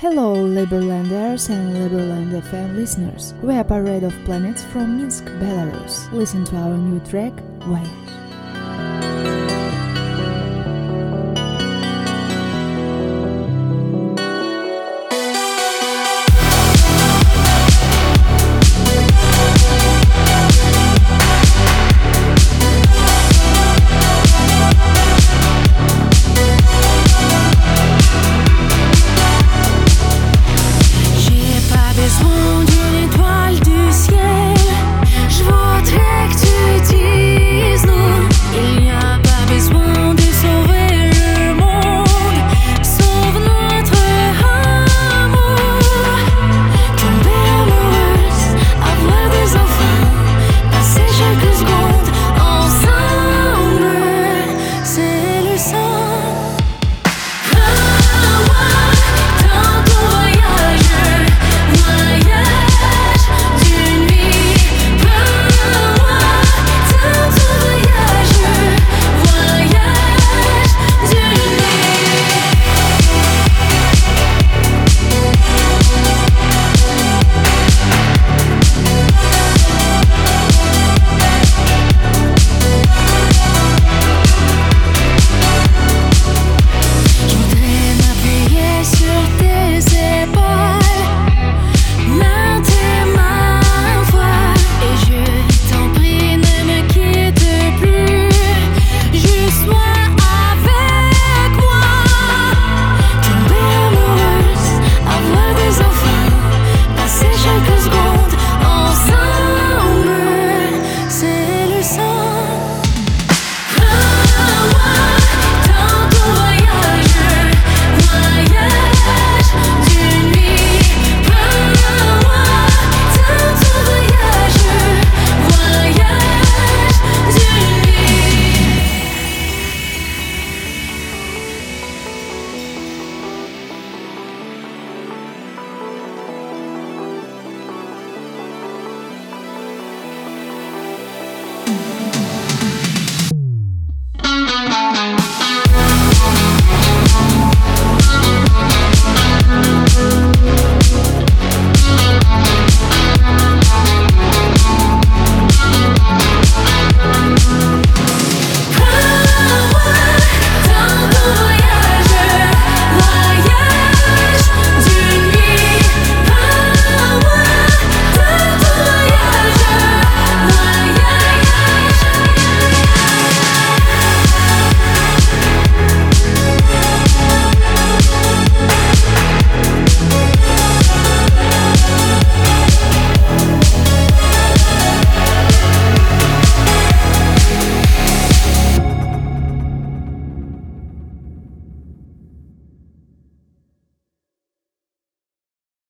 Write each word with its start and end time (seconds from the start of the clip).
Hello, 0.00 0.36
Liberlanders 0.36 1.50
and 1.50 1.74
Liberland 1.74 2.30
FM 2.30 2.76
listeners. 2.76 3.34
We 3.42 3.56
are 3.56 3.64
Parade 3.64 4.04
of 4.04 4.14
Planets 4.24 4.62
from 4.62 4.96
Minsk, 4.96 5.24
Belarus. 5.24 6.08
Listen 6.12 6.44
to 6.44 6.56
our 6.56 6.78
new 6.78 7.00
track, 7.00 7.32
Voyage. 7.66 8.17